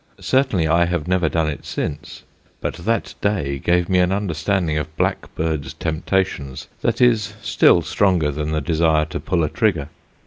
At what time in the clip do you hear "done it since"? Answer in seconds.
1.29-2.23